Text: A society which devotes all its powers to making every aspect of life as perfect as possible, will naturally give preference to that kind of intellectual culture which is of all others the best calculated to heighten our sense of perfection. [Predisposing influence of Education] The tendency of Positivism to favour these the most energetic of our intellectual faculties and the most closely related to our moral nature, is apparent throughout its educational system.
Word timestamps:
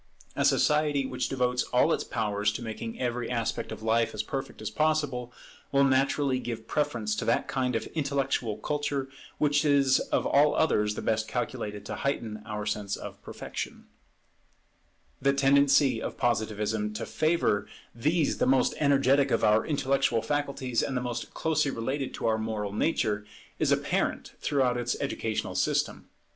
A 0.35 0.43
society 0.43 1.05
which 1.05 1.29
devotes 1.29 1.61
all 1.65 1.93
its 1.93 2.03
powers 2.03 2.51
to 2.53 2.63
making 2.63 2.99
every 2.99 3.29
aspect 3.29 3.71
of 3.71 3.83
life 3.83 4.15
as 4.15 4.23
perfect 4.23 4.59
as 4.59 4.71
possible, 4.71 5.31
will 5.71 5.83
naturally 5.83 6.39
give 6.39 6.67
preference 6.67 7.15
to 7.17 7.25
that 7.25 7.47
kind 7.47 7.75
of 7.75 7.85
intellectual 7.93 8.57
culture 8.57 9.09
which 9.37 9.63
is 9.63 9.99
of 9.99 10.25
all 10.25 10.55
others 10.55 10.95
the 10.95 11.03
best 11.03 11.27
calculated 11.27 11.85
to 11.85 11.97
heighten 11.97 12.41
our 12.47 12.65
sense 12.65 12.95
of 12.95 13.21
perfection. 13.21 13.85
[Predisposing 15.21 15.55
influence 15.57 15.75
of 15.75 15.85
Education] 15.85 15.99
The 16.01 16.01
tendency 16.01 16.01
of 16.01 16.17
Positivism 16.17 16.93
to 16.93 17.05
favour 17.05 17.67
these 17.93 18.39
the 18.39 18.47
most 18.47 18.73
energetic 18.79 19.29
of 19.29 19.43
our 19.43 19.63
intellectual 19.63 20.23
faculties 20.23 20.81
and 20.81 20.97
the 20.97 21.01
most 21.01 21.35
closely 21.35 21.69
related 21.69 22.11
to 22.15 22.25
our 22.25 22.39
moral 22.39 22.73
nature, 22.73 23.23
is 23.59 23.71
apparent 23.71 24.33
throughout 24.39 24.77
its 24.77 24.97
educational 24.99 25.53
system. 25.53 26.09